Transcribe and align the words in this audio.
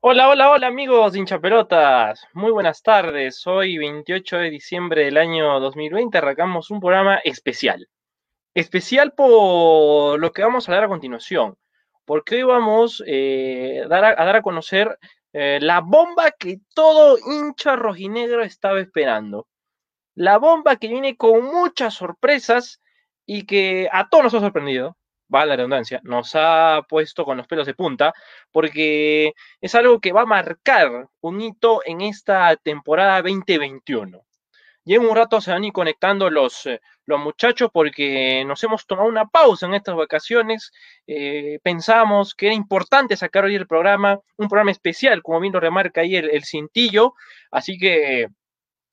Hola, 0.00 0.28
hola, 0.28 0.50
hola 0.50 0.66
amigos 0.66 1.12
de 1.14 1.20
hinchapelotas. 1.20 2.26
Muy 2.34 2.50
buenas 2.50 2.82
tardes. 2.82 3.46
Hoy 3.46 3.78
28 3.78 4.36
de 4.36 4.50
diciembre 4.50 5.06
del 5.06 5.16
año 5.16 5.60
2020 5.60 6.18
arrancamos 6.18 6.70
un 6.70 6.80
programa 6.80 7.16
especial. 7.24 7.88
Especial 8.52 9.12
por 9.14 10.20
lo 10.20 10.30
que 10.32 10.42
vamos 10.42 10.68
a 10.68 10.72
hablar 10.72 10.84
a 10.84 10.88
continuación. 10.88 11.56
Porque 12.04 12.34
hoy 12.34 12.42
vamos 12.42 13.02
eh, 13.06 13.80
a, 13.84 13.88
dar 13.88 14.36
a 14.36 14.42
conocer 14.42 14.98
eh, 15.32 15.58
la 15.62 15.80
bomba 15.80 16.32
que 16.32 16.58
todo 16.74 17.16
hincha 17.16 17.76
rojinegro 17.76 18.42
estaba 18.42 18.78
esperando. 18.78 19.46
La 20.14 20.36
bomba 20.36 20.76
que 20.76 20.88
viene 20.88 21.16
con 21.16 21.46
muchas 21.46 21.94
sorpresas 21.94 22.81
y 23.26 23.46
que 23.46 23.88
a 23.92 24.08
todos 24.08 24.24
nos 24.24 24.34
ha 24.34 24.40
sorprendido, 24.40 24.96
va 25.34 25.46
la 25.46 25.56
redundancia, 25.56 26.00
nos 26.04 26.34
ha 26.34 26.82
puesto 26.88 27.24
con 27.24 27.36
los 27.38 27.46
pelos 27.46 27.66
de 27.66 27.74
punta, 27.74 28.12
porque 28.50 29.32
es 29.60 29.74
algo 29.74 30.00
que 30.00 30.12
va 30.12 30.22
a 30.22 30.26
marcar 30.26 31.08
un 31.20 31.40
hito 31.40 31.80
en 31.84 32.02
esta 32.02 32.54
temporada 32.56 33.22
2021. 33.22 34.24
Llevo 34.84 35.08
un 35.10 35.16
rato 35.16 35.40
se 35.40 35.52
van 35.52 35.62
a 35.62 35.66
ir 35.66 35.72
conectando 35.72 36.28
los, 36.28 36.66
eh, 36.66 36.80
los 37.06 37.20
muchachos 37.20 37.70
porque 37.72 38.44
nos 38.44 38.62
hemos 38.64 38.84
tomado 38.84 39.08
una 39.08 39.26
pausa 39.26 39.66
en 39.66 39.74
estas 39.74 39.94
vacaciones. 39.94 40.72
Eh, 41.06 41.60
pensamos 41.62 42.34
que 42.34 42.46
era 42.46 42.54
importante 42.56 43.16
sacar 43.16 43.44
hoy 43.44 43.54
el 43.54 43.68
programa, 43.68 44.18
un 44.36 44.48
programa 44.48 44.72
especial, 44.72 45.22
como 45.22 45.38
bien 45.38 45.52
lo 45.52 45.60
remarca 45.60 46.00
ahí 46.00 46.16
el, 46.16 46.30
el 46.30 46.44
cintillo. 46.44 47.14
Así 47.52 47.78
que 47.78 48.26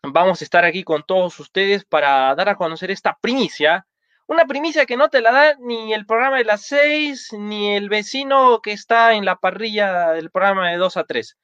vamos 0.03 0.41
a 0.41 0.44
estar 0.44 0.63
aquí 0.63 0.84
con 0.84 1.03
todos 1.03 1.40
ustedes 1.40 1.85
para 1.85 2.35
dar 2.35 2.50
a 2.50 2.56
conocer 2.56 2.91
esta 2.91 3.17
primicia. 3.19 3.88
Una 4.29 4.45
primicia 4.45 4.85
que 4.85 4.95
no 4.95 5.09
te 5.09 5.22
la 5.22 5.31
da 5.31 5.56
ni 5.59 5.91
el 5.91 6.06
programa 6.06 6.38
de 6.38 6.45
las 6.45 6.62
seis, 6.62 7.34
ni 7.34 7.75
el 7.75 7.90
vecino 7.90 8.62
que 8.62 8.72
está 8.72 9.13
en 9.13 9.25
la 9.25 9.38
parrilla 9.38 10.12
del 10.12 10.29
programa 10.29 10.69
de 10.69 10.78
2 10.78 10.97
a 10.97 11.03
3. 11.03 11.35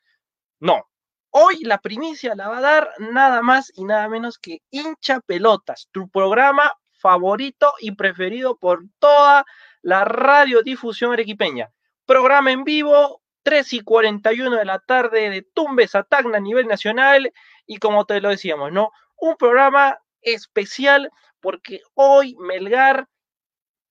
No, 0.60 0.88
Hoy 1.32 1.64
la 1.64 1.80
primicia 1.80 2.36
la 2.36 2.48
va 2.48 2.60
a 2.60 2.62
dar 2.62 2.92
nada 3.00 3.42
más 3.42 3.72
y 3.76 3.86
nada 3.86 4.08
menos 4.08 4.38
que 4.38 4.62
Hincha 4.70 5.20
Pelotas, 5.20 5.90
tu 5.92 6.08
programa 6.10 6.72
favorito 6.94 7.74
y 7.80 7.94
preferido 7.94 8.56
por 8.58 8.84
toda 9.00 9.46
la 9.82 10.06
radiodifusión 10.06 11.12
arequipeña. 11.12 11.72
Programa 12.06 12.52
en 12.52 12.64
vivo, 12.64 13.24
3 13.42 13.74
y 13.74 13.80
41 13.82 14.56
de 14.56 14.64
la 14.64 14.78
tarde 14.78 15.32
de 15.32 15.42
Tumbes 15.42 15.96
a 15.96 16.04
Tacna 16.04 16.38
a 16.38 16.40
nivel 16.40 16.68
nacional 16.68 17.34
y 17.66 17.80
como 17.80 18.06
te 18.06 18.22
lo 18.22 18.30
decíamos, 18.30 18.72
¿no? 18.72 18.92
Un 19.18 19.36
programa 19.38 19.98
especial 20.22 21.12
porque 21.46 21.82
hoy 21.94 22.36
Melgar 22.40 23.08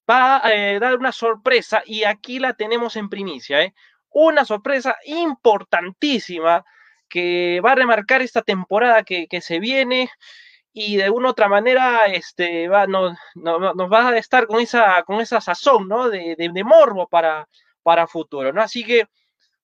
va 0.09 0.45
a 0.45 0.53
eh, 0.53 0.77
dar 0.77 0.97
una 0.97 1.13
sorpresa 1.13 1.83
y 1.85 2.03
aquí 2.03 2.37
la 2.37 2.53
tenemos 2.53 2.97
en 2.97 3.07
primicia, 3.07 3.63
¿eh? 3.63 3.73
Una 4.09 4.43
sorpresa 4.43 4.97
importantísima 5.05 6.65
que 7.07 7.61
va 7.63 7.71
a 7.71 7.75
remarcar 7.75 8.21
esta 8.21 8.41
temporada 8.41 9.03
que, 9.03 9.29
se 9.39 9.59
viene 9.59 10.09
y 10.73 10.97
de 10.97 11.09
una 11.09 11.29
u 11.29 11.31
otra 11.31 11.47
manera 11.47 12.07
este, 12.07 12.67
va, 12.67 12.87
no, 12.87 13.15
no, 13.35 13.73
nos 13.73 13.89
va 13.89 14.09
a 14.09 14.17
estar 14.17 14.47
con 14.47 14.59
esa, 14.59 15.01
con 15.03 15.25
sazón 15.25 15.87
¿no? 15.87 16.09
de, 16.09 16.35
de, 16.37 16.49
de 16.53 16.63
morbo 16.65 17.07
para, 17.07 17.47
para 17.83 18.05
futuro. 18.05 18.51
¿no? 18.51 18.61
Así 18.61 18.83
que 18.83 19.07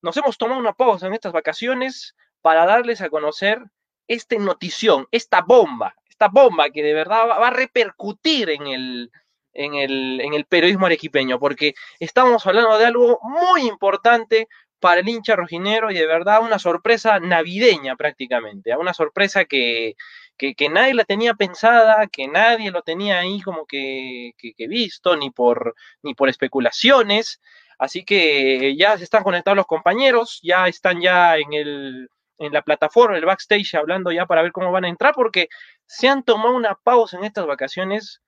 nos 0.02 0.16
hemos 0.16 0.38
tomado 0.38 0.62
una 0.62 0.72
pausa 0.72 1.08
en 1.08 1.14
estas 1.14 1.34
vacaciones 1.34 2.16
para 2.42 2.66
darles 2.66 3.02
a 3.02 3.10
conocer 3.10 3.62
esta 4.08 4.38
notición, 4.38 5.08
esta 5.12 5.42
bomba, 5.42 5.94
esta 6.22 6.28
bomba 6.28 6.70
que 6.70 6.84
de 6.84 6.94
verdad 6.94 7.28
va, 7.28 7.48
a 7.48 7.50
repercutir 7.50 8.52
en 8.52 8.68
el, 8.68 9.12
en, 9.54 9.74
el, 9.74 10.22
en 10.22 10.34
el 10.36 10.46
periodismo 10.46 10.86
arequipeño, 10.86 11.40
porque 11.40 11.74
estamos 12.00 12.46
hablando 12.46 12.78
de 12.78 12.86
algo 12.86 13.20
muy 13.24 13.68
importante 13.68 14.48
para 14.80 15.02
el 15.02 15.10
hincha 15.10 15.36
rojinero 15.36 15.90
y 15.90 15.96
de 15.96 16.06
verdad 16.06 16.44
una 16.44 16.60
sorpresa 16.60 17.20
navideña 17.20 17.96
prácticamente, 17.96 18.76
una 18.78 18.94
sorpresa 18.94 19.46
que, 19.46 19.96
que, 20.38 20.70
nadie 20.70 20.94
la 20.94 21.06
tenía 21.06 21.34
pensada, 21.34 22.08
que 22.08 22.28
nadie 22.28 22.70
lo 22.70 22.84
tenía 22.84 23.20
ahí 23.20 23.42
como 23.42 23.66
que, 23.66 24.34
que, 24.38 24.54
que, 24.54 24.68
visto, 24.68 25.16
ni 25.16 25.32
por, 25.32 25.76
ni 26.04 26.14
por 26.14 26.30
especulaciones. 26.30 27.42
Así 27.80 28.04
que 28.04 28.76
ya 28.78 28.98
se 28.98 29.04
están 29.04 29.24
conectados 29.24 29.58
los 29.58 29.66
compañeros, 29.66 30.40
ya 30.44 30.68
están 30.68 31.02
ya 31.02 31.38
en, 31.38 31.54
el, 31.54 32.10
en 32.42 32.54
la 32.54 32.64
plataforma, 32.64 33.18
el 33.18 33.26
backstage, 33.26 33.76
hablando 33.76 34.12
ya 34.12 34.26
para 34.26 34.42
ver 34.42 34.52
cómo 34.52 34.72
van 34.72 34.86
a 34.86 34.90
entrar, 34.90 35.14
porque 35.14 35.48
se 35.86 36.08
han 36.08 36.24
tomado 36.24 36.56
una 36.56 36.76
pausa 36.76 37.18
en 37.18 37.24
estas 37.24 37.46
vacaciones 37.46 38.22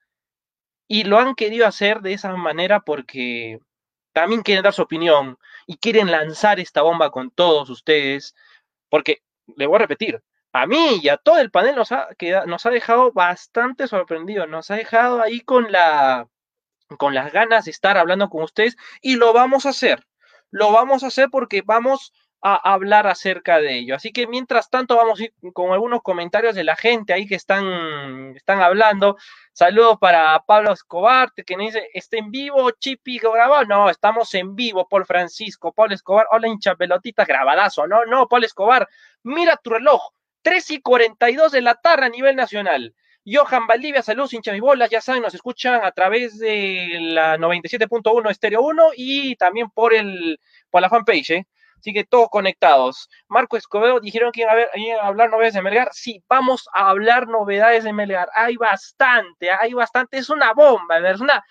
y 0.88 1.04
lo 1.04 1.18
han 1.18 1.34
querido 1.34 1.66
hacer 1.66 2.00
de 2.00 2.12
esa 2.12 2.34
manera 2.36 2.80
porque 2.80 3.58
también 4.12 4.42
quieren 4.42 4.62
dar 4.62 4.72
su 4.72 4.82
opinión 4.82 5.38
y 5.66 5.78
quieren 5.78 6.10
lanzar 6.10 6.60
esta 6.60 6.82
bomba 6.82 7.10
con 7.10 7.30
todos 7.30 7.68
ustedes, 7.70 8.34
porque, 8.88 9.22
le 9.56 9.66
voy 9.66 9.76
a 9.76 9.80
repetir, 9.80 10.22
a 10.52 10.66
mí 10.66 11.00
y 11.02 11.08
a 11.08 11.16
todo 11.16 11.40
el 11.40 11.50
panel 11.50 11.74
nos 11.74 11.90
ha, 11.90 12.08
quedado, 12.16 12.46
nos 12.46 12.64
ha 12.66 12.70
dejado 12.70 13.12
bastante 13.12 13.88
sorprendido, 13.88 14.46
nos 14.46 14.70
ha 14.70 14.76
dejado 14.76 15.20
ahí 15.20 15.40
con 15.40 15.72
la 15.72 16.28
con 16.98 17.14
las 17.14 17.32
ganas 17.32 17.64
de 17.64 17.72
estar 17.72 17.96
hablando 17.98 18.28
con 18.28 18.42
ustedes 18.42 18.76
y 19.00 19.16
lo 19.16 19.32
vamos 19.32 19.66
a 19.66 19.70
hacer. 19.70 20.06
Lo 20.50 20.70
vamos 20.70 21.02
a 21.02 21.08
hacer 21.08 21.28
porque 21.30 21.62
vamos 21.62 22.12
a 22.46 22.74
hablar 22.74 23.06
acerca 23.06 23.58
de 23.58 23.78
ello. 23.78 23.96
Así 23.96 24.12
que 24.12 24.26
mientras 24.26 24.68
tanto 24.68 24.96
vamos 24.96 25.18
a 25.18 25.24
ir 25.24 25.32
con 25.54 25.72
algunos 25.72 26.02
comentarios 26.02 26.54
de 26.54 26.62
la 26.62 26.76
gente 26.76 27.14
ahí 27.14 27.26
que 27.26 27.36
están, 27.36 28.36
están 28.36 28.60
hablando. 28.60 29.16
Saludos 29.54 29.96
para 29.98 30.38
Pablo 30.44 30.72
Escobar, 30.72 31.32
que 31.32 31.56
me 31.56 31.64
dice, 31.64 31.88
¿está 31.94 32.18
en 32.18 32.30
vivo, 32.30 32.70
Chipi, 32.72 33.18
grabado? 33.18 33.64
No, 33.64 33.88
estamos 33.88 34.34
en 34.34 34.54
vivo, 34.54 34.86
Paul 34.86 35.06
Francisco, 35.06 35.72
Paul 35.72 35.92
Escobar, 35.92 36.26
hola 36.32 36.46
hincha 36.48 36.74
pelotita, 36.74 37.24
grabadazo, 37.24 37.86
no, 37.86 38.04
no, 38.04 38.28
Paul 38.28 38.44
Escobar, 38.44 38.86
mira 39.22 39.56
tu 39.56 39.70
reloj, 39.70 40.10
3 40.42 40.70
y 40.72 40.80
42 40.82 41.50
de 41.50 41.62
la 41.62 41.76
tarde 41.76 42.06
a 42.06 42.10
nivel 42.10 42.36
nacional. 42.36 42.94
Johan 43.24 43.66
Valdivia, 43.66 44.02
saludos, 44.02 44.34
hinchas 44.34 44.54
y 44.54 44.60
bolas, 44.60 44.90
ya 44.90 45.00
saben, 45.00 45.22
nos 45.22 45.34
escuchan 45.34 45.82
a 45.82 45.92
través 45.92 46.38
de 46.38 46.98
la 47.00 47.38
97.1 47.38 48.30
Estéreo 48.30 48.60
1 48.60 48.88
y 48.96 49.34
también 49.36 49.70
por 49.70 49.94
el 49.94 50.38
por 50.68 50.82
la 50.82 50.90
fanpage, 50.90 51.30
¿eh? 51.30 51.46
Así 51.84 51.92
que 51.92 52.04
todos 52.04 52.30
conectados. 52.30 53.10
Marco 53.28 53.58
Escobedo 53.58 54.00
dijeron 54.00 54.32
que 54.32 54.40
iban 54.40 55.02
a, 55.02 55.06
hablar 55.06 55.28
novedades 55.28 55.52
de 55.52 55.60
Melgar. 55.60 55.90
Sí, 55.92 56.24
vamos 56.26 56.66
a 56.72 56.88
hablar 56.88 57.28
novedades 57.28 57.84
de 57.84 57.92
Melgar. 57.92 58.30
Hay 58.34 58.56
bastante, 58.56 59.50
hay 59.50 59.74
bastante. 59.74 60.16
Es 60.16 60.30
una 60.30 60.54
bomba, 60.54 60.96
es 61.10 61.20
una, 61.20 61.44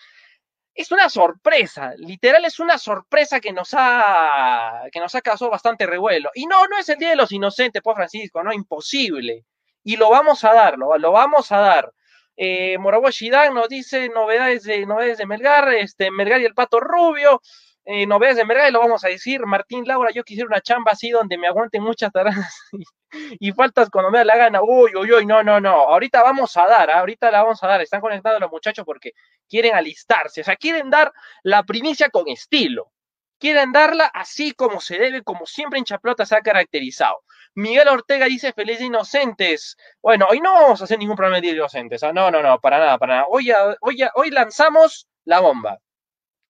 es 0.74 0.92
una 0.92 1.08
sorpresa. 1.10 1.94
Literal 1.98 2.46
es 2.46 2.60
una 2.60 2.80
sorpresa 2.80 3.40
que 3.40 3.54
nos 3.54 3.76
ha, 3.78 4.86
que 4.92 5.00
nos 5.00 5.14
ha 5.14 5.22
causado 5.22 5.52
bastante 5.52 5.86
revuelo. 5.86 6.32
Y 6.34 6.48
no, 6.48 6.66
no 6.66 6.80
es 6.80 6.90
el 6.90 6.98
Día 6.98 7.12
de 7.12 7.16
los 7.16 7.32
Inocentes, 7.32 7.84
pues 7.84 7.96
Francisco, 7.96 8.44
no, 8.44 8.52
imposible. 8.52 9.46
Y 9.84 9.98
lo 9.98 10.10
vamos 10.10 10.44
a 10.44 10.52
dar, 10.52 10.80
lo, 10.80 11.12
vamos 11.12 11.52
a 11.52 11.60
dar. 11.60 11.94
Eh, 12.36 12.76
Shidan 13.12 13.54
nos 13.54 13.70
dice 13.70 14.10
novedades 14.10 14.64
de, 14.64 14.84
novedades 14.88 15.20
de 15.20 15.28
Melgar, 15.28 15.72
este, 15.76 16.10
Melgar 16.10 16.42
y 16.42 16.46
el 16.46 16.56
Pato 16.56 16.80
Rubio 16.80 17.40
eh, 17.86 18.06
novedades 18.08 18.38
de 18.38 18.46
Melgar, 18.46 18.70
y 18.70 18.72
lo 18.72 18.80
vamos 18.80 19.04
a 19.04 19.10
decir, 19.10 19.46
Martín 19.46 19.86
Laura, 19.86 20.12
yo 20.12 20.24
quisiera 20.24 20.48
una 20.48 20.62
chamba 20.62 20.94
así 20.94 21.10
donde 21.10 21.38
me 21.38 21.48
aguanten 21.48 21.84
muchas 21.84 22.12
tareas 22.12 22.58
y, 22.72 23.50
y, 23.50 23.52
faltas 23.52 23.90
cuando 23.90 24.10
me 24.10 24.20
da 24.20 24.26
la 24.26 24.38
gana, 24.38 24.62
uy, 24.62 24.92
uy, 24.96 25.12
uy, 25.12 25.26
no, 25.26 25.44
no, 25.44 25.60
no, 25.60 25.72
ahorita 25.72 26.24
vamos 26.24 26.56
a 26.56 26.66
dar, 26.66 26.90
¿eh? 26.90 26.94
ahorita 26.94 27.30
la 27.30 27.44
vamos 27.44 27.62
a 27.64 27.68
dar, 27.68 27.82
están 27.82 28.02
conectados 28.02 28.40
los 28.40 28.52
muchachos 28.52 28.86
porque 28.86 29.12
quieren 29.50 29.76
alistarse, 29.76 30.42
o 30.42 30.44
sea, 30.44 30.56
quieren 30.56 30.90
dar 30.90 31.12
la 31.44 31.64
primicia 31.64 32.10
con 32.10 32.28
estilo, 32.30 32.94
quieren 33.38 33.74
darla 33.74 34.06
así 34.06 34.54
como 34.54 34.80
se 34.80 34.98
debe, 34.98 35.22
como 35.22 35.46
siempre 35.46 35.78
en 35.78 35.86
Chaplota 35.86 36.26
se 36.26 36.36
ha 36.36 36.42
caracterizado. 36.42 37.24
Miguel 37.56 37.88
Ortega 37.90 38.26
dice 38.26 38.54
feliz 38.54 38.82
inocentes. 38.82 39.78
Bueno, 40.02 40.28
hoy 40.30 40.40
no 40.40 40.54
vamos 40.54 40.82
a 40.82 40.86
hacer 40.86 40.98
ningún 40.98 41.16
programa 41.16 41.42
de 41.42 41.50
inocentes. 41.50 42.02
¿eh? 42.04 42.14
No, 42.14 42.32
no, 42.32 42.42
no, 42.42 42.60
para 42.60 42.80
nada, 42.80 42.98
para 42.98 43.16
nada. 43.16 43.28
Hoy, 43.30 43.52
hoy, 43.82 44.04
hoy 44.16 44.32
lanzamos 44.32 45.08
la 45.26 45.40
bomba. 45.40 45.80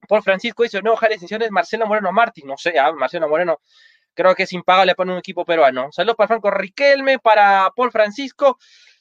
Paul 0.07 0.23
Francisco 0.23 0.63
dice, 0.63 0.81
no, 0.81 0.95
Jales 0.95 1.19
decisiones 1.19 1.51
Marcelo 1.51 1.88
Moreno 1.88 2.11
Martín, 2.11 2.47
no 2.47 2.57
sé, 2.57 2.77
ah, 2.79 2.91
Marcelo 2.94 3.27
Moreno 3.29 3.59
creo 4.13 4.35
que 4.35 4.44
es 4.44 4.53
impagable 4.53 4.95
para 4.95 5.11
un 5.11 5.17
equipo 5.17 5.45
peruano. 5.45 5.91
Saludos 5.91 6.15
para 6.15 6.27
Franco 6.27 6.51
Riquelme, 6.51 7.19
para 7.19 7.71
Paul 7.75 7.91
Francisco. 7.91 8.57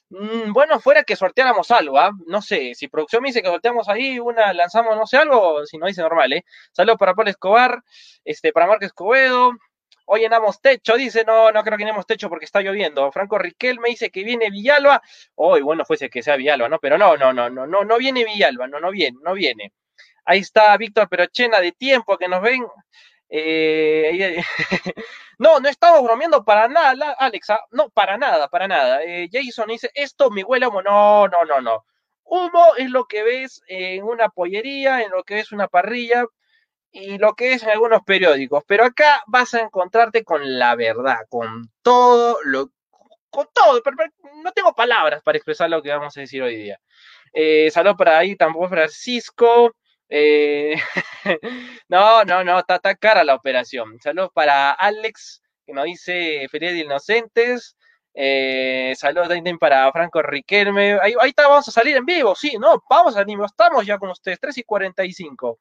Mm, 0.09 0.53
bueno, 0.53 0.79
fuera 0.79 1.03
que 1.03 1.15
sorteáramos 1.15 1.71
algo, 1.71 1.97
¿ah? 1.99 2.11
no 2.27 2.41
sé, 2.41 2.75
si 2.75 2.87
producción 2.87 3.23
me 3.23 3.29
dice 3.29 3.41
que 3.41 3.47
sorteamos 3.49 3.89
ahí, 3.89 4.19
una 4.19 4.53
lanzamos, 4.53 4.95
no 4.95 5.07
sé, 5.07 5.17
algo, 5.17 5.65
si 5.65 5.77
no 5.77 5.87
dice 5.87 6.01
normal, 6.01 6.33
¿eh? 6.33 6.45
Saludos 6.71 6.97
para 6.99 7.15
Paul 7.15 7.29
Escobar, 7.29 7.81
este, 8.23 8.53
para 8.53 8.67
Marco 8.67 8.85
Escobedo. 8.85 9.53
Hoy 10.05 10.19
llenamos 10.21 10.61
techo, 10.61 10.95
dice, 10.97 11.23
no, 11.25 11.51
no 11.51 11.63
creo 11.63 11.77
que 11.77 11.83
llenemos 11.83 12.05
techo 12.05 12.29
porque 12.29 12.45
está 12.45 12.61
lloviendo. 12.61 13.11
Franco 13.11 13.37
Riquelme 13.39 13.89
dice 13.89 14.11
que 14.11 14.23
viene 14.23 14.49
Villalba. 14.51 15.01
Hoy, 15.35 15.61
bueno, 15.61 15.85
fuese 15.85 16.09
que 16.09 16.21
sea 16.21 16.35
Villalba, 16.35 16.67
¿no? 16.69 16.77
Pero 16.79 16.97
no, 16.97 17.15
no, 17.17 17.31
no, 17.33 17.49
no, 17.49 17.65
no, 17.65 17.83
no 17.85 17.97
viene 17.97 18.25
Villalba, 18.25 18.67
no, 18.67 18.79
no 18.79 18.91
viene, 18.91 19.17
no 19.23 19.33
viene. 19.33 19.71
Ahí 20.25 20.39
está 20.39 20.75
Víctor 20.77 21.09
Perochena 21.09 21.59
de 21.59 21.71
tiempo 21.71 22.17
que 22.17 22.27
nos 22.27 22.41
ven. 22.41 22.65
Eh, 23.29 24.43
no, 25.39 25.59
no 25.59 25.69
estamos 25.69 26.03
bromeando 26.03 26.43
para 26.43 26.67
nada, 26.67 27.15
Alexa. 27.17 27.59
No, 27.71 27.89
para 27.89 28.17
nada, 28.17 28.47
para 28.47 28.67
nada. 28.67 29.03
Eh, 29.03 29.29
Jason 29.31 29.67
dice, 29.67 29.89
esto 29.93 30.29
mi 30.29 30.43
huele 30.43 30.67
No, 30.67 31.27
no, 31.27 31.45
no, 31.45 31.61
no. 31.61 31.85
Humo 32.23 32.75
es 32.77 32.89
lo 32.89 33.05
que 33.05 33.23
ves 33.23 33.61
en 33.67 34.03
una 34.03 34.29
pollería, 34.29 35.01
en 35.01 35.11
lo 35.11 35.23
que 35.23 35.35
ves 35.35 35.51
una 35.51 35.67
parrilla 35.67 36.25
y 36.91 37.17
lo 37.17 37.33
que 37.33 37.53
es 37.53 37.63
en 37.63 37.71
algunos 37.71 38.01
periódicos. 38.03 38.63
Pero 38.67 38.85
acá 38.85 39.23
vas 39.27 39.53
a 39.55 39.61
encontrarte 39.61 40.23
con 40.23 40.59
la 40.59 40.75
verdad, 40.75 41.17
con 41.29 41.69
todo 41.81 42.37
lo 42.45 42.69
con 43.29 43.47
todo, 43.51 43.81
no 44.43 44.51
tengo 44.51 44.75
palabras 44.75 45.23
para 45.23 45.39
expresar 45.39 45.67
lo 45.67 45.81
que 45.81 45.89
vamos 45.89 46.15
a 46.15 46.19
decir 46.19 46.43
hoy 46.43 46.55
día. 46.55 46.79
Eh, 47.33 47.71
saludos 47.71 47.97
para 47.97 48.19
ahí, 48.19 48.35
tampoco 48.35 48.69
Francisco. 48.69 49.75
Eh, 50.15 50.75
no, 51.89 52.23
no, 52.23 52.43
no, 52.43 52.59
está, 52.59 52.77
tan 52.77 52.95
cara 52.97 53.23
la 53.23 53.33
operación. 53.33 53.99
Saludos 53.99 54.29
para 54.31 54.71
Alex, 54.71 55.41
que 55.65 55.73
nos 55.73 55.85
dice 55.85 56.47
Feliz 56.51 56.73
de 56.73 56.79
Inocentes. 56.81 57.75
Eh, 58.13 58.93
saludos 58.95 59.29
también 59.29 59.57
para 59.57 59.91
Franco 59.91 60.21
Riquelme. 60.21 60.99
Ahí, 61.01 61.15
está, 61.25 61.47
vamos 61.47 61.67
a 61.67 61.71
salir 61.71 61.97
en 61.97 62.05
vivo, 62.05 62.35
sí, 62.35 62.57
no, 62.59 62.83
vamos 62.87 63.15
a 63.15 63.21
salir, 63.21 63.39
estamos 63.43 63.87
ya 63.87 63.97
con 63.97 64.11
ustedes, 64.11 64.39
3 64.39 64.59
y 64.59 64.63
45. 64.63 65.59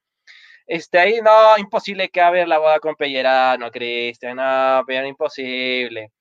Este, 0.66 0.98
ahí 0.98 1.20
no, 1.22 1.56
imposible 1.56 2.10
que 2.10 2.20
a 2.20 2.30
ver 2.30 2.46
la 2.46 2.58
boda 2.58 2.78
con 2.78 2.94
Pellerano, 2.94 3.70
Cristian, 3.70 4.36
no, 4.36 4.84
pero 4.86 5.06
imposible. 5.06 6.12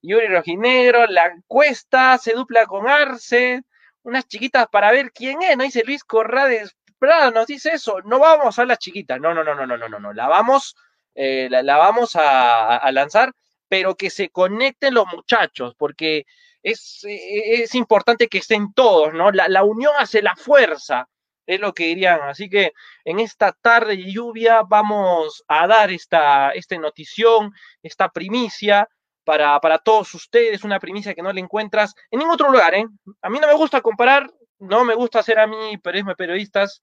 Yuri 0.00 0.28
Rojinegro, 0.28 1.06
la 1.08 1.26
encuesta 1.26 2.16
se 2.18 2.32
dupla 2.34 2.66
con 2.66 2.88
Arce, 2.88 3.62
unas 4.04 4.28
chiquitas 4.28 4.68
para 4.70 4.92
ver 4.92 5.10
quién 5.12 5.42
es, 5.42 5.56
¿no? 5.56 5.64
Dice 5.64 5.82
Luis 5.84 6.04
Corrades 6.04 6.76
Nos 7.32 7.46
dice 7.46 7.70
eso, 7.70 8.00
no 8.04 8.18
vamos 8.18 8.58
a 8.58 8.64
las 8.64 8.78
chiquitas, 8.78 9.20
no, 9.20 9.34
no, 9.34 9.42
no, 9.42 9.54
no, 9.54 9.66
no, 9.66 9.76
no, 9.76 9.88
no, 9.88 9.98
no, 9.98 10.12
la 10.12 10.28
vamos, 10.28 10.76
eh, 11.14 11.48
la, 11.50 11.76
vamos 11.76 12.16
a, 12.16 12.90
lanzar, 12.92 13.32
pero 13.68 13.96
que 13.96 14.10
se 14.10 14.30
conecten 14.30 14.94
los 14.94 15.06
muchachos, 15.12 15.74
porque 15.76 16.26
es, 16.62 17.00
es 17.04 17.74
importante 17.74 18.28
que 18.28 18.38
estén 18.38 18.72
todos, 18.72 19.12
¿no? 19.14 19.32
La, 19.32 19.48
la 19.48 19.64
unión 19.64 19.92
hace 19.98 20.22
la 20.22 20.36
fuerza, 20.36 21.08
es 21.46 21.60
lo 21.60 21.72
que 21.72 21.86
dirían. 21.86 22.20
Así 22.22 22.48
que 22.48 22.72
en 23.04 23.20
esta 23.20 23.52
tarde 23.52 23.96
de 23.96 24.12
lluvia 24.12 24.62
vamos 24.62 25.44
a 25.48 25.66
dar 25.66 25.90
esta, 25.90 26.50
esta 26.50 26.76
notición, 26.78 27.52
esta 27.82 28.08
primicia 28.10 28.88
para, 29.24 29.58
para 29.60 29.78
todos 29.78 30.14
ustedes, 30.14 30.64
una 30.64 30.80
primicia 30.80 31.14
que 31.14 31.22
no 31.22 31.32
le 31.32 31.40
encuentras 31.40 31.94
en 32.10 32.20
ningún 32.20 32.34
otro 32.34 32.50
lugar. 32.50 32.74
¿eh? 32.74 32.86
A 33.22 33.30
mí 33.30 33.38
no 33.40 33.46
me 33.46 33.54
gusta 33.54 33.80
comparar, 33.80 34.30
no 34.58 34.84
me 34.84 34.94
gusta 34.94 35.20
hacer 35.20 35.38
a 35.38 35.46
mí 35.46 35.76
periodismo 35.78 36.14
periodistas, 36.14 36.82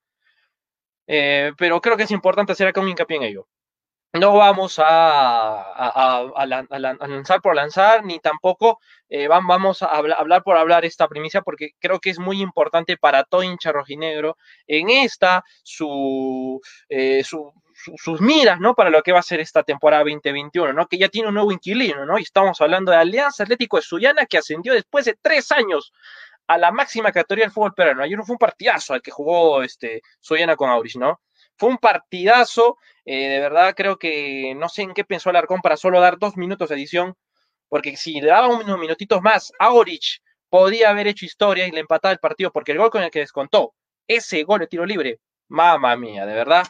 eh, 1.10 1.52
pero 1.58 1.82
creo 1.82 1.98
que 1.98 2.04
es 2.04 2.12
importante 2.12 2.54
hacer 2.54 2.68
acá 2.68 2.82
un 2.82 2.90
hincapié 2.90 3.18
en 3.18 3.24
ello 3.24 3.48
no 4.14 4.36
vamos 4.36 4.80
a, 4.80 6.36
lanzar 7.08 7.42
por 7.42 7.56
lanzar, 7.56 8.04
ni 8.04 8.20
tampoco 8.20 8.80
eh, 9.08 9.28
vamos 9.28 9.84
a 9.84 9.88
hablar 9.88 10.44
por 10.44 10.58
hablar 10.58 10.84
esta 10.86 11.08
primicia, 11.08 11.42
porque 11.42 11.72
creo 11.80 12.00
que 12.00 12.10
es 12.10 12.20
muy 12.20 12.42
importante 12.42 12.98
para 12.98 13.24
todo 13.24 13.44
hincha 13.44 13.72
rojinegro 13.72 14.38
en 14.66 14.90
esta, 14.90 15.44
su, 15.64 16.60
eh, 16.90 17.24
sus 17.24 18.20
miras, 18.20 18.60
¿no? 18.60 18.74
Para 18.74 18.90
lo 18.90 19.04
que 19.04 19.12
va 19.12 19.20
a 19.20 19.24
ser 19.24 19.40
esta 19.42 19.64
temporada 19.64 20.04
2021, 20.04 20.74
¿no? 20.74 20.88
Que 20.88 20.98
ya 20.98 21.10
tiene 21.10 21.28
un 21.28 21.36
nuevo 21.36 21.52
inquilino, 21.52 22.06
¿no? 22.06 22.18
Y 22.18 22.24
estamos 22.24 22.60
hablando 22.62 22.92
de 22.92 22.98
Alianza 22.98 23.44
Atlético 23.44 23.78
de 23.78 23.84
Sullana, 23.84 24.26
que 24.26 24.40
ascendió 24.40 24.74
después 24.74 25.06
de 25.06 25.18
tres 25.22 25.52
años 25.52 25.94
a 26.50 26.58
la 26.58 26.72
máxima 26.72 27.12
categoría 27.12 27.46
del 27.46 27.52
fútbol 27.52 27.76
peruano. 27.76 28.02
Ayer 28.02 28.18
no 28.18 28.26
fue 28.26 28.34
un 28.34 28.40
partidazo 28.40 28.96
al 28.96 29.04
que 29.04 29.12
jugó 29.12 29.62
este 29.62 30.02
Sullana 30.20 30.56
con 30.56 30.72
Auris, 30.72 30.96
¿no? 30.96 31.22
Fue 31.56 31.70
un 31.70 31.78
partidazo, 31.78 32.78
eh, 33.06 33.30
de 33.30 33.40
verdad 33.40 33.76
creo 33.76 34.00
que 34.00 34.56
no 34.56 34.68
sé 34.68 34.82
en 34.82 34.96
qué 34.96 35.04
pensó 35.04 35.30
Alarcón 35.30 35.62
para 35.62 35.78
solo 35.78 36.00
dar 36.02 36.18
dos 36.18 36.38
minutos 36.38 36.70
de 36.70 36.76
edición, 36.76 37.16
porque 37.68 37.96
si 37.98 38.20
le 38.20 38.30
daba 38.30 38.48
unos 38.48 38.80
minutitos 38.80 39.22
más, 39.22 39.54
Aurich 39.60 40.24
podía 40.50 40.90
haber 40.90 41.08
hecho 41.08 41.26
historia 41.26 41.68
y 41.68 41.72
le 41.72 41.82
empataba 41.82 42.14
el 42.14 42.20
partido, 42.20 42.52
porque 42.52 42.72
el 42.72 42.80
gol 42.80 42.90
con 42.90 43.04
el 43.04 43.12
que 43.12 43.20
descontó, 43.20 43.76
ese 44.08 44.42
gol 44.44 44.62
de 44.62 44.68
tiro 44.68 44.88
libre, 44.88 45.20
mamá 45.50 45.96
mía, 45.98 46.26
de 46.26 46.34
verdad, 46.34 46.66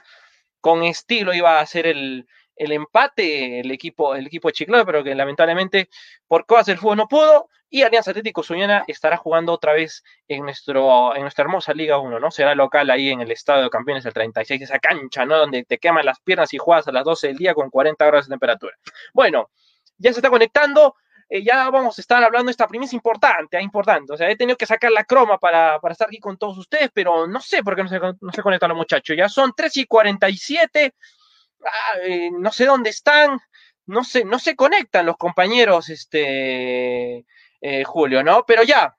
con 0.60 0.84
estilo 0.84 1.34
iba 1.34 1.62
a 1.62 1.66
ser 1.66 1.88
el, 1.88 2.28
el 2.60 2.74
empate 2.74 3.62
el 3.62 3.72
equipo, 3.72 4.14
el 4.14 4.28
equipo 4.28 4.50
de 4.50 4.54
Chiclayo, 4.54 4.86
pero 4.86 5.04
que 5.04 5.16
lamentablemente 5.16 5.90
por 6.28 6.46
cosas 6.46 6.68
del 6.68 6.78
fútbol 6.78 6.98
no 6.98 7.08
pudo. 7.08 7.50
Y 7.72 7.84
Alianza 7.84 8.12
Atlético 8.12 8.42
Suñana 8.42 8.84
estará 8.88 9.16
jugando 9.16 9.54
otra 9.54 9.74
vez 9.74 10.04
en, 10.28 10.44
nuestro, 10.44 11.16
en 11.16 11.22
nuestra 11.22 11.44
hermosa 11.44 11.74
Liga 11.74 12.00
1, 12.00 12.20
¿no? 12.20 12.32
Será 12.32 12.56
local 12.56 12.90
ahí 12.90 13.10
en 13.10 13.22
el 13.22 13.32
Estadio 13.32 13.64
de 13.64 13.70
Campeones 13.70 14.04
del 14.04 14.14
36, 14.14 14.64
esa 14.64 14.80
cancha, 14.80 15.24
¿no? 15.26 15.38
Donde 15.38 15.64
te 15.64 15.78
queman 15.78 16.06
las 16.06 16.20
piernas 16.20 16.54
y 16.54 16.58
juegas 16.58 16.88
a 16.88 16.92
las 16.92 17.06
12 17.06 17.28
del 17.28 17.38
día 17.38 17.54
con 17.54 17.70
40 17.70 18.06
grados 18.06 18.26
de 18.26 18.34
temperatura. 18.34 18.76
Bueno, 19.14 19.52
ya 19.98 20.12
se 20.12 20.20
está 20.20 20.30
conectando. 20.30 20.96
Eh, 21.30 21.44
ya 21.44 21.70
vamos 21.70 21.96
a 21.98 22.02
estar 22.02 22.24
hablando 22.24 22.48
de 22.48 22.52
esta 22.52 22.68
primicia 22.68 22.96
importante, 22.96 23.58
¿eh? 23.58 23.62
importante. 23.62 24.14
O 24.14 24.18
sea, 24.18 24.32
he 24.32 24.36
tenido 24.36 24.58
que 24.58 24.66
sacar 24.66 24.92
la 24.92 25.04
croma 25.04 25.38
para, 25.38 25.80
para 25.80 25.92
estar 25.92 26.08
aquí 26.08 26.18
con 26.18 26.38
todos 26.38 26.58
ustedes, 26.58 26.90
pero 26.92 27.28
no 27.28 27.40
sé 27.40 27.62
por 27.62 27.76
qué 27.76 27.84
no 27.84 27.90
se, 27.90 28.00
no 28.00 28.32
se 28.34 28.42
conectan 28.42 28.70
los 28.70 28.78
muchachos. 28.80 29.16
Ya 29.16 29.30
son 29.30 29.54
3 29.56 29.78
y 29.78 29.86
47. 29.86 30.96
Ah, 31.64 31.98
eh, 32.04 32.30
no 32.32 32.52
sé 32.52 32.66
dónde 32.66 32.90
están, 32.90 33.40
no 33.86 34.04
se, 34.04 34.24
no 34.24 34.40
se 34.40 34.56
conectan 34.56 35.06
los 35.06 35.18
compañeros, 35.18 35.90
este, 35.90 37.26
eh, 37.62 37.84
Julio, 37.84 38.24
¿no? 38.24 38.46
Pero 38.46 38.64
ya, 38.64 38.98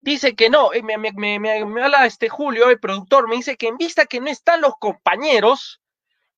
dice 0.00 0.34
que 0.34 0.50
no, 0.50 0.72
eh, 0.72 0.82
me, 0.82 0.98
me, 0.98 1.12
me, 1.12 1.82
habla 1.82 2.06
este 2.06 2.28
Julio, 2.28 2.68
el 2.70 2.80
productor, 2.80 3.28
me 3.28 3.36
dice 3.36 3.56
que 3.56 3.68
en 3.68 3.78
vista 3.78 4.06
que 4.06 4.20
no 4.20 4.28
están 4.28 4.60
los 4.60 4.76
compañeros, 4.78 5.80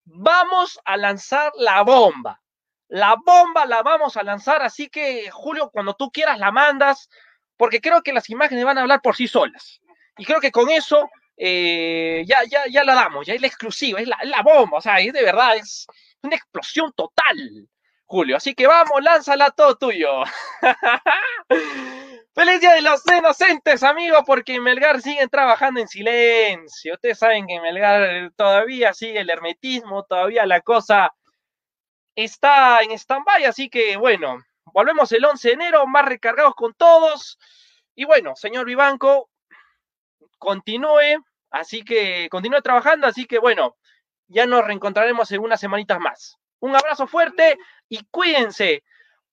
vamos 0.04 0.78
a 0.84 0.96
lanzar 0.96 1.52
la 1.56 1.82
bomba. 1.82 2.40
La 2.88 3.16
bomba 3.24 3.64
la 3.66 3.82
vamos 3.82 4.16
a 4.16 4.22
lanzar, 4.22 4.62
así 4.62 4.88
que 4.88 5.30
Julio, 5.30 5.70
cuando 5.70 5.94
tú 5.94 6.10
quieras 6.10 6.38
la 6.38 6.52
mandas, 6.52 7.08
porque 7.56 7.80
creo 7.80 8.02
que 8.02 8.12
las 8.12 8.28
imágenes 8.30 8.64
van 8.64 8.78
a 8.78 8.82
hablar 8.82 9.00
por 9.00 9.16
sí 9.16 9.26
solas. 9.26 9.80
Y 10.18 10.24
creo 10.24 10.40
que 10.40 10.52
con 10.52 10.68
eso 10.68 11.08
eh, 11.36 12.24
ya, 12.26 12.44
ya, 12.44 12.66
ya 12.70 12.84
la 12.84 12.94
damos, 12.94 13.26
ya 13.26 13.34
es 13.34 13.40
la 13.40 13.46
exclusiva, 13.46 14.00
es 14.00 14.08
la, 14.08 14.18
la, 14.24 14.42
bomba, 14.42 14.78
o 14.78 14.80
sea, 14.80 15.00
es 15.00 15.12
de 15.12 15.22
verdad, 15.22 15.56
es 15.56 15.86
una 16.22 16.36
explosión 16.36 16.92
total, 16.92 17.68
Julio. 18.06 18.36
Así 18.36 18.54
que 18.54 18.66
vamos, 18.66 19.02
lánzala 19.02 19.50
todo 19.50 19.76
tuyo. 19.76 20.22
Feliz 22.34 22.60
Día 22.60 22.74
de 22.74 22.82
los 22.82 23.02
Inocentes, 23.06 23.82
amigos, 23.82 24.22
porque 24.26 24.56
en 24.56 24.62
Melgar 24.62 25.00
siguen 25.00 25.28
trabajando 25.28 25.80
en 25.80 25.88
silencio. 25.88 26.94
Ustedes 26.94 27.18
saben 27.18 27.46
que 27.46 27.54
en 27.54 27.62
Melgar 27.62 28.32
todavía 28.36 28.92
sigue 28.92 29.20
el 29.20 29.30
hermetismo, 29.30 30.04
todavía 30.04 30.44
la 30.46 30.60
cosa 30.60 31.12
está 32.16 32.80
en 32.82 32.92
stand-by, 32.92 33.44
así 33.44 33.68
que 33.68 33.96
bueno, 33.96 34.38
volvemos 34.72 35.10
el 35.12 35.24
11 35.24 35.48
de 35.48 35.54
enero, 35.54 35.86
más 35.86 36.04
recargados 36.04 36.54
con 36.54 36.74
todos. 36.74 37.38
Y 37.94 38.04
bueno, 38.04 38.34
señor 38.34 38.66
Vivanco, 38.66 39.30
continúe, 40.38 41.22
así 41.50 41.82
que 41.82 42.28
continúe 42.30 42.62
trabajando, 42.62 43.06
así 43.06 43.26
que 43.26 43.38
bueno, 43.38 43.76
ya 44.28 44.46
nos 44.46 44.64
reencontraremos 44.64 45.30
en 45.32 45.42
unas 45.42 45.60
semanitas 45.60 46.00
más. 46.00 46.36
Un 46.60 46.74
abrazo 46.74 47.06
fuerte 47.06 47.58
y 47.88 48.04
cuídense 48.10 48.82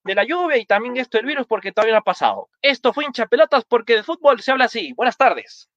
de 0.04 0.16
la 0.16 0.24
lluvia 0.24 0.58
y 0.58 0.66
también 0.66 0.98
esto 0.98 1.18
del 1.18 1.28
virus 1.28 1.48
porque 1.48 1.72
todavía 1.72 1.94
no 1.94 2.00
ha 2.00 2.04
pasado. 2.04 2.50
Esto 2.62 2.94
fue 2.94 3.06
hincha 3.06 3.28
pelotas 3.28 3.64
porque 3.66 3.96
de 3.96 4.04
fútbol 4.04 4.42
se 4.42 4.52
habla 4.52 4.66
así. 4.66 4.94
Buenas 4.94 5.18
tardes. 5.18 5.71